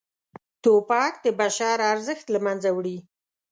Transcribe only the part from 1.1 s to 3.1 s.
د بشر ارزښت له منځه وړي.